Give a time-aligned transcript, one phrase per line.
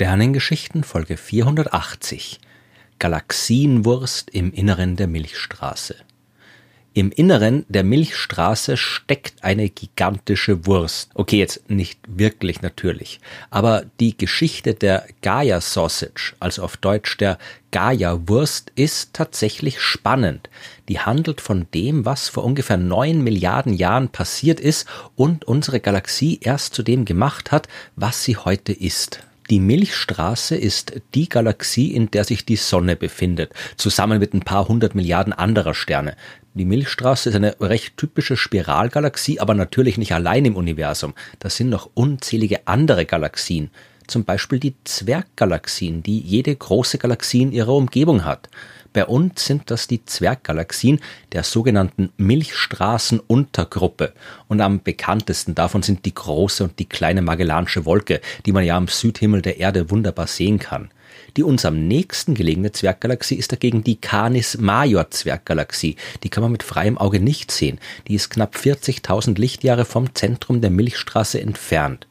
[0.00, 2.40] Sternengeschichten Folge 480
[2.98, 5.94] Galaxienwurst im Inneren der Milchstraße
[6.92, 11.10] im Inneren der Milchstraße steckt eine gigantische Wurst.
[11.14, 13.20] Okay, jetzt nicht wirklich natürlich,
[13.50, 17.38] aber die Geschichte der Gaia Sausage, also auf Deutsch der
[17.70, 20.50] Gaia Wurst, ist tatsächlich spannend.
[20.88, 26.40] Die handelt von dem, was vor ungefähr neun Milliarden Jahren passiert ist und unsere Galaxie
[26.42, 29.20] erst zu dem gemacht hat, was sie heute ist.
[29.50, 34.68] Die Milchstraße ist die Galaxie, in der sich die Sonne befindet, zusammen mit ein paar
[34.68, 36.14] hundert Milliarden anderer Sterne.
[36.54, 41.14] Die Milchstraße ist eine recht typische Spiralgalaxie, aber natürlich nicht allein im Universum.
[41.40, 43.70] Das sind noch unzählige andere Galaxien.
[44.10, 48.48] Zum Beispiel die Zwerggalaxien, die jede große Galaxie in ihrer Umgebung hat.
[48.92, 50.98] Bei uns sind das die Zwerggalaxien
[51.30, 54.12] der sogenannten Milchstraßenuntergruppe.
[54.48, 58.76] Und am bekanntesten davon sind die große und die kleine Magellanische Wolke, die man ja
[58.76, 60.90] am Südhimmel der Erde wunderbar sehen kann.
[61.36, 65.94] Die uns am nächsten gelegene Zwerggalaxie ist dagegen die Canis Major Zwerggalaxie.
[66.24, 67.78] Die kann man mit freiem Auge nicht sehen.
[68.08, 72.08] Die ist knapp 40.000 Lichtjahre vom Zentrum der Milchstraße entfernt.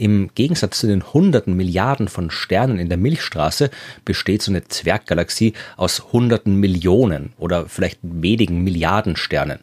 [0.00, 3.68] Im Gegensatz zu den hunderten Milliarden von Sternen in der Milchstraße
[4.06, 9.58] besteht so eine Zwerggalaxie aus hunderten Millionen oder vielleicht wenigen Milliarden Sternen.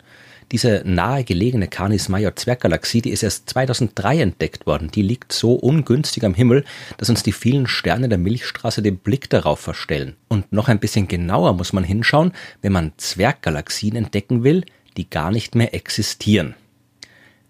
[0.52, 4.92] Diese nahe gelegene Canis Major Zwerggalaxie, die ist erst 2003 entdeckt worden.
[4.92, 6.66] Die liegt so ungünstig am Himmel,
[6.98, 10.18] dass uns die vielen Sterne der Milchstraße den Blick darauf verstellen.
[10.28, 14.66] Und noch ein bisschen genauer muss man hinschauen, wenn man Zwerggalaxien entdecken will,
[14.98, 16.54] die gar nicht mehr existieren.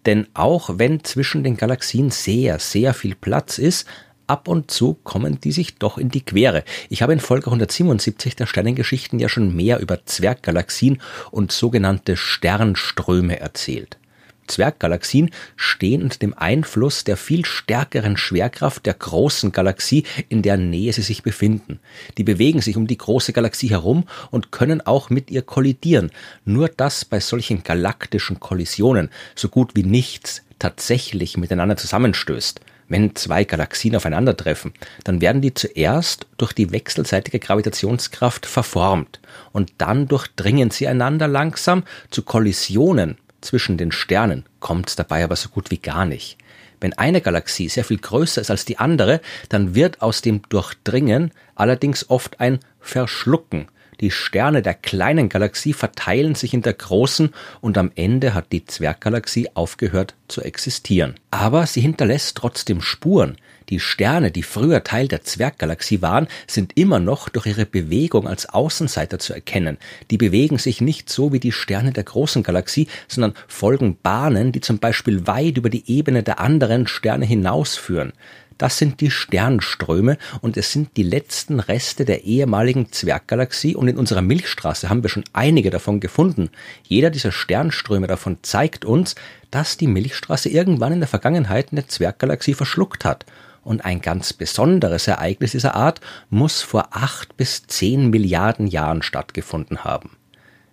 [0.07, 3.85] Denn auch wenn zwischen den Galaxien sehr, sehr viel Platz ist,
[4.25, 6.63] ab und zu kommen die sich doch in die Quere.
[6.89, 13.39] Ich habe in Folge 177 der Sternengeschichten ja schon mehr über Zwerggalaxien und sogenannte Sternströme
[13.39, 13.97] erzählt.
[14.47, 20.93] Zwerggalaxien stehen unter dem Einfluss der viel stärkeren Schwerkraft der großen Galaxie, in der Nähe
[20.93, 21.79] sie sich befinden.
[22.17, 26.11] Die bewegen sich um die große Galaxie herum und können auch mit ihr kollidieren.
[26.45, 32.61] Nur dass bei solchen galaktischen Kollisionen so gut wie nichts tatsächlich miteinander zusammenstößt.
[32.89, 39.19] Wenn zwei Galaxien aufeinandertreffen, dann werden die zuerst durch die wechselseitige Gravitationskraft verformt
[39.51, 45.49] und dann durchdringen sie einander langsam zu Kollisionen zwischen den Sternen kommt dabei aber so
[45.49, 46.37] gut wie gar nicht.
[46.79, 51.31] Wenn eine Galaxie sehr viel größer ist als die andere, dann wird aus dem Durchdringen
[51.55, 53.67] allerdings oft ein Verschlucken.
[53.99, 58.63] Die Sterne der kleinen Galaxie verteilen sich in der großen und am Ende hat die
[58.63, 61.15] Zwerggalaxie aufgehört zu existieren.
[61.31, 63.37] Aber sie hinterlässt trotzdem Spuren.
[63.69, 68.47] Die Sterne, die früher Teil der Zwerggalaxie waren, sind immer noch durch ihre Bewegung als
[68.47, 69.77] Außenseiter zu erkennen.
[70.09, 74.61] Die bewegen sich nicht so wie die Sterne der großen Galaxie, sondern folgen Bahnen, die
[74.61, 78.13] zum Beispiel weit über die Ebene der anderen Sterne hinausführen.
[78.57, 83.97] Das sind die Sternströme und es sind die letzten Reste der ehemaligen Zwerggalaxie und in
[83.97, 86.49] unserer Milchstraße haben wir schon einige davon gefunden.
[86.83, 89.15] Jeder dieser Sternströme davon zeigt uns,
[89.51, 93.25] dass die Milchstraße irgendwann in der Vergangenheit eine Zwerggalaxie verschluckt hat
[93.67, 99.83] und ein ganz besonderes Ereignis dieser Art muss vor acht bis zehn Milliarden Jahren stattgefunden
[99.83, 100.11] haben.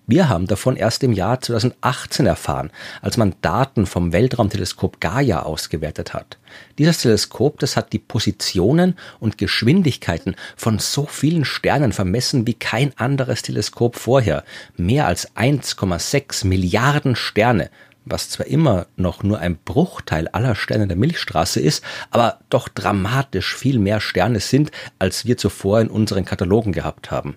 [0.06, 6.12] Wir haben davon erst im Jahr 2018 erfahren, als man Daten vom Weltraumteleskop Gaia ausgewertet
[6.12, 6.36] hat.
[6.76, 12.92] Dieses Teleskop, das hat die Positionen und Geschwindigkeiten von so vielen Sternen vermessen wie kein
[12.98, 14.44] anderes Teleskop vorher.
[14.76, 17.70] Mehr als 1,6 Milliarden Sterne
[18.04, 23.54] was zwar immer noch nur ein Bruchteil aller Sterne der Milchstraße ist, aber doch dramatisch
[23.54, 27.36] viel mehr Sterne sind, als wir zuvor in unseren Katalogen gehabt haben.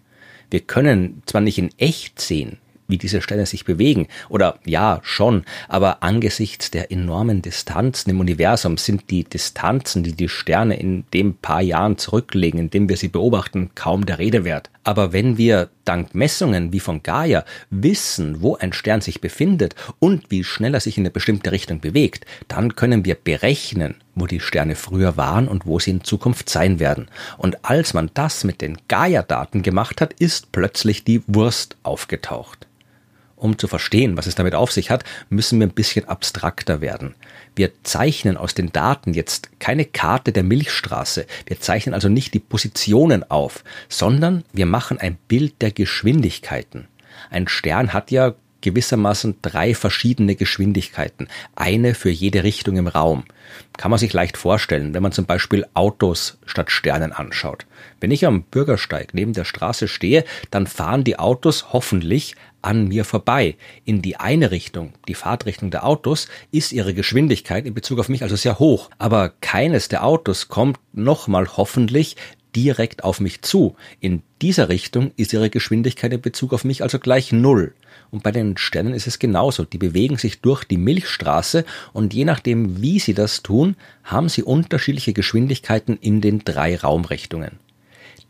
[0.50, 2.58] Wir können zwar nicht in echt sehen,
[2.88, 4.08] wie diese Sterne sich bewegen.
[4.30, 10.30] Oder ja, schon, aber angesichts der enormen Distanzen im Universum sind die Distanzen, die die
[10.30, 14.70] Sterne in dem paar Jahren zurücklegen, indem wir sie beobachten, kaum der Rede wert.
[14.88, 20.32] Aber wenn wir dank Messungen wie von Gaia wissen, wo ein Stern sich befindet und
[20.32, 24.40] wie schnell er sich in eine bestimmte Richtung bewegt, dann können wir berechnen, wo die
[24.40, 27.10] Sterne früher waren und wo sie in Zukunft sein werden.
[27.38, 32.66] Und als man das mit den Gaia-Daten gemacht hat, ist plötzlich die Wurst aufgetaucht.
[33.38, 37.14] Um zu verstehen, was es damit auf sich hat, müssen wir ein bisschen abstrakter werden.
[37.56, 41.28] Wir zeichnen aus den Daten jetzt keine Karte der Milchstraße.
[41.46, 46.88] Wir zeichnen also nicht die Positionen auf, sondern wir machen ein Bild der Geschwindigkeiten.
[47.30, 48.34] Ein Stern hat ja
[48.68, 53.24] gewissermaßen drei verschiedene Geschwindigkeiten, eine für jede Richtung im Raum.
[53.78, 57.66] Kann man sich leicht vorstellen, wenn man zum Beispiel Autos statt Sternen anschaut.
[58.02, 63.06] Wenn ich am Bürgersteig neben der Straße stehe, dann fahren die Autos hoffentlich an mir
[63.06, 63.56] vorbei.
[63.86, 68.24] In die eine Richtung, die Fahrtrichtung der Autos, ist ihre Geschwindigkeit in Bezug auf mich
[68.24, 68.90] also sehr hoch.
[68.98, 72.18] Aber keines der Autos kommt nochmal hoffentlich
[72.58, 73.76] direkt auf mich zu.
[74.00, 77.76] In dieser Richtung ist ihre Geschwindigkeit in Bezug auf mich also gleich Null.
[78.10, 79.64] Und bei den Sternen ist es genauso.
[79.64, 84.42] Die bewegen sich durch die Milchstraße und je nachdem, wie sie das tun, haben sie
[84.42, 87.60] unterschiedliche Geschwindigkeiten in den drei Raumrichtungen.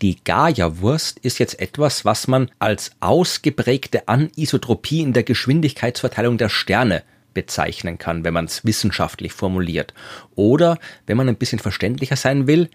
[0.01, 7.03] Die Gaia-Wurst ist jetzt etwas, was man als ausgeprägte Anisotropie in der Geschwindigkeitsverteilung der Sterne
[7.33, 9.93] bezeichnen kann, wenn man es wissenschaftlich formuliert.
[10.35, 12.69] Oder, wenn man ein bisschen verständlicher sein will,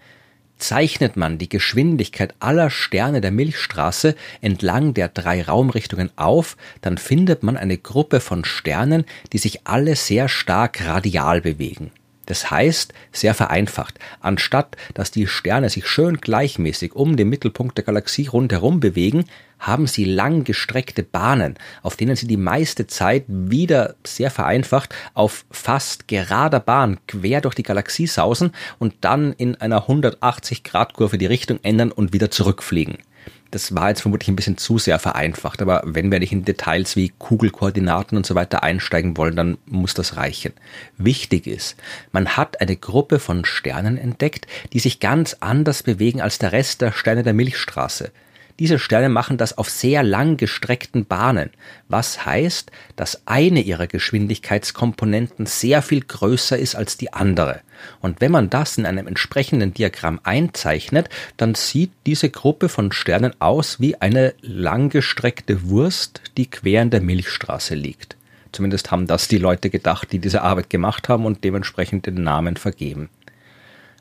[0.57, 7.43] Zeichnet man die Geschwindigkeit aller Sterne der Milchstraße entlang der drei Raumrichtungen auf, dann findet
[7.43, 11.91] man eine Gruppe von Sternen, die sich alle sehr stark radial bewegen.
[12.25, 17.83] Das heißt, sehr vereinfacht, anstatt dass die Sterne sich schön gleichmäßig um den Mittelpunkt der
[17.83, 19.25] Galaxie rundherum bewegen,
[19.59, 25.45] haben sie lang gestreckte Bahnen, auf denen sie die meiste Zeit wieder sehr vereinfacht auf
[25.51, 31.17] fast gerader Bahn quer durch die Galaxie sausen und dann in einer 180 Grad Kurve
[31.17, 32.97] die Richtung ändern und wieder zurückfliegen.
[33.51, 36.95] Das war jetzt vermutlich ein bisschen zu sehr vereinfacht, aber wenn wir nicht in Details
[36.95, 40.53] wie Kugelkoordinaten und so weiter einsteigen wollen, dann muss das reichen.
[40.97, 41.75] Wichtig ist,
[42.11, 46.81] man hat eine Gruppe von Sternen entdeckt, die sich ganz anders bewegen als der Rest
[46.81, 48.11] der Sterne der Milchstraße.
[48.59, 51.49] Diese Sterne machen das auf sehr lang gestreckten Bahnen,
[51.87, 57.61] was heißt, dass eine ihrer Geschwindigkeitskomponenten sehr viel größer ist als die andere.
[57.99, 63.33] Und wenn man das in einem entsprechenden Diagramm einzeichnet, dann sieht diese Gruppe von Sternen
[63.41, 68.17] aus wie eine langgestreckte Wurst, die quer in der Milchstraße liegt.
[68.51, 72.55] Zumindest haben das die Leute gedacht, die diese Arbeit gemacht haben und dementsprechend den Namen
[72.55, 73.09] vergeben.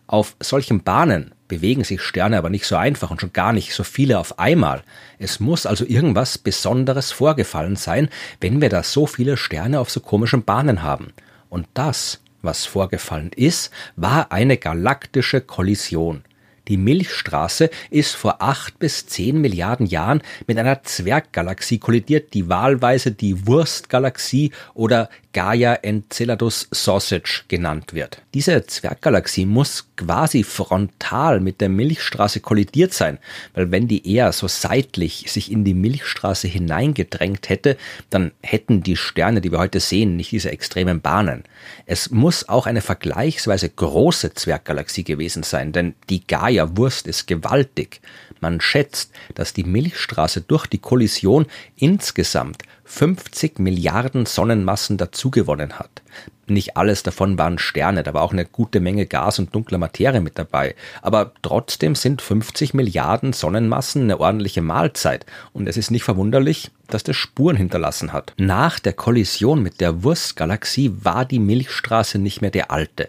[0.07, 3.85] Auf solchen Bahnen bewegen sich Sterne aber nicht so einfach und schon gar nicht so
[3.85, 4.83] viele auf einmal.
[5.19, 8.09] Es muss also irgendwas Besonderes vorgefallen sein,
[8.41, 11.13] wenn wir da so viele Sterne auf so komischen Bahnen haben.
[11.51, 16.25] Und das, was vorgefallen ist, war eine galaktische Kollision.
[16.73, 23.13] Die Milchstraße ist vor acht bis zehn Milliarden Jahren mit einer Zwerggalaxie kollidiert, die wahlweise
[23.13, 28.23] die Wurstgalaxie oder Gaia Enceladus Sausage genannt wird.
[28.35, 33.19] Diese Zwerggalaxie muss quasi frontal mit der Milchstraße kollidiert sein,
[33.55, 37.77] weil wenn die eher so seitlich sich in die Milchstraße hineingedrängt hätte,
[38.11, 41.45] dann hätten die Sterne, die wir heute sehen, nicht diese extremen Bahnen.
[41.87, 46.27] Es muss auch eine vergleichsweise große Zwerggalaxie gewesen sein, denn die
[46.63, 48.01] Gaia-Wurst ist gewaltig.
[48.41, 56.03] Man schätzt, dass die Milchstraße durch die Kollision insgesamt 50 Milliarden Sonnenmassen dazugewonnen hat.
[56.47, 60.21] Nicht alles davon waren Sterne, da war auch eine gute Menge Gas und dunkler Materie
[60.21, 60.75] mit dabei.
[61.01, 65.25] Aber trotzdem sind 50 Milliarden Sonnenmassen eine ordentliche Mahlzeit.
[65.53, 68.35] Und es ist nicht verwunderlich, dass das Spuren hinterlassen hat.
[68.37, 73.09] Nach der Kollision mit der Wurstgalaxie war die Milchstraße nicht mehr der alte.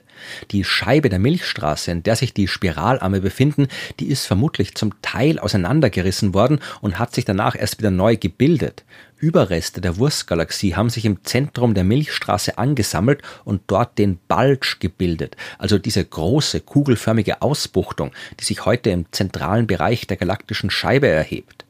[0.52, 3.68] Die Scheibe der Milchstraße, in der sich die Spiralarme befinden,
[4.00, 8.84] die ist vermutlich zum Teil auseinandergerissen worden und hat sich danach erst wieder neu gebildet.
[9.18, 15.38] Überreste der Wurstgalaxie haben sich im Zentrum der Milchstraße angesammelt und dort den Bulge gebildet,
[15.58, 21.64] also diese große kugelförmige Ausbuchtung, die sich heute im zentralen Bereich der galaktischen Scheibe erhebt.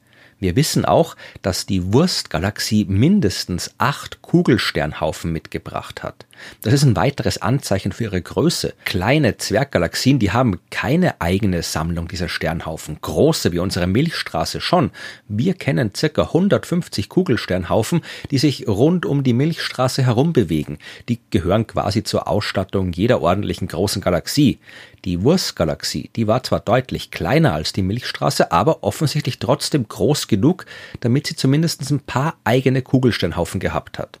[0.44, 6.26] Wir wissen auch, dass die Wurstgalaxie mindestens acht Kugelsternhaufen mitgebracht hat.
[6.60, 8.74] Das ist ein weiteres Anzeichen für ihre Größe.
[8.84, 12.98] Kleine Zwerggalaxien, die haben keine eigene Sammlung dieser Sternhaufen.
[13.00, 14.90] Große wie unsere Milchstraße schon.
[15.28, 20.78] Wir kennen circa 150 Kugelsternhaufen, die sich rund um die Milchstraße herum bewegen.
[21.08, 24.58] Die gehören quasi zur Ausstattung jeder ordentlichen großen Galaxie.
[25.04, 30.66] Die Wurstgalaxie, die war zwar deutlich kleiner als die Milchstraße, aber offensichtlich trotzdem groß genug,
[31.00, 34.18] damit sie zumindest ein paar eigene Kugelsternhaufen gehabt hat.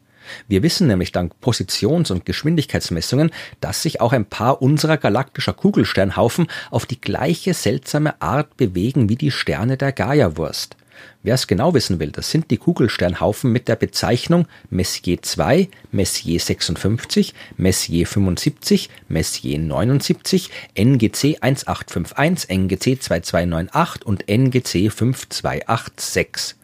[0.48, 3.30] Wir wissen nämlich dank Positions- und Geschwindigkeitsmessungen,
[3.60, 9.16] dass sich auch ein paar unserer galaktischer Kugelsternhaufen auf die gleiche seltsame Art bewegen wie
[9.16, 10.76] die Sterne der Gaia-Wurst.
[11.22, 16.38] Wer es genau wissen will, das sind die Kugelsternhaufen mit der Bezeichnung Messier 2, Messier
[16.38, 26.56] 56, Messier 75, Messier 79, NGC 1851, NGC 2298 und NGC 5286.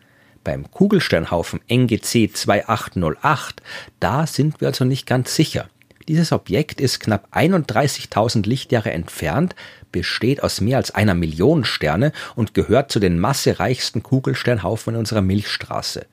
[0.44, 3.62] Beim Kugelsternhaufen NGC 2808,
[3.99, 5.68] da sind wir also nicht ganz sicher.
[6.11, 9.55] Dieses Objekt ist knapp 31.000 Lichtjahre entfernt,
[9.93, 15.23] besteht aus mehr als einer Million Sterne und gehört zu den massereichsten Kugelsternhaufen in unserer
[15.23, 16.07] Milchstraße.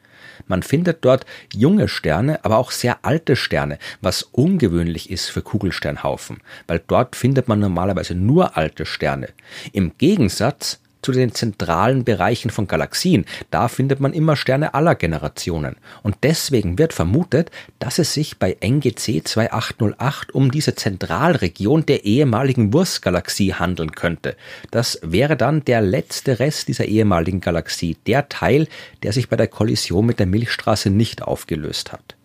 [0.46, 6.42] Man findet dort junge Sterne, aber auch sehr alte Sterne, was ungewöhnlich ist für Kugelsternhaufen,
[6.68, 9.30] weil dort findet man normalerweise nur alte Sterne.
[9.74, 13.26] Im Gegensatz zu den zentralen Bereichen von Galaxien.
[13.52, 15.76] Da findet man immer Sterne aller Generationen.
[16.04, 22.74] Und deswegen wird vermutet, dass es sich bei NGC 2808 um diese Zentralregion der ehemaligen
[22.74, 24.36] Wurstgalaxie handeln könnte.
[24.72, 28.68] Das wäre dann der letzte Rest dieser ehemaligen Galaxie, der Teil,
[29.04, 32.16] der sich bei der Kollision mit der Milchstraße nicht aufgelöst hat.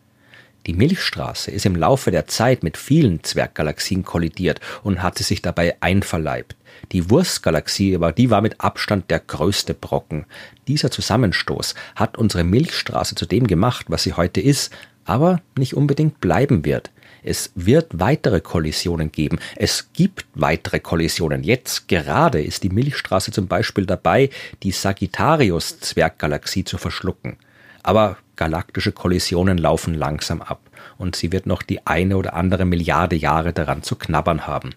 [0.67, 5.77] Die Milchstraße ist im Laufe der Zeit mit vielen Zwerggalaxien kollidiert und hatte sich dabei
[5.81, 6.55] einverleibt.
[6.93, 10.25] Die Wurstgalaxie aber, die war mit Abstand der größte Brocken.
[10.69, 14.73] Dieser Zusammenstoß hat unsere Milchstraße zu dem gemacht, was sie heute ist,
[15.05, 16.91] aber nicht unbedingt bleiben wird.
[17.25, 19.39] Es wird weitere Kollisionen geben.
[19.57, 21.45] Es gibt weitere Kollisionen.
[21.45, 24.31] Jetzt gerade ist die Milchstraße zum Beispiel dabei,
[24.63, 27.37] die Sagittarius-Zwerggalaxie zu verschlucken.
[27.83, 30.61] Aber galaktische Kollisionen laufen langsam ab
[30.99, 34.75] und sie wird noch die eine oder andere Milliarde Jahre daran zu knabbern haben.